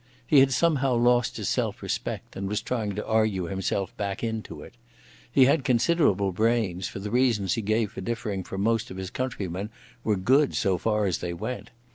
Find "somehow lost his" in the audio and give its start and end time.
0.51-1.47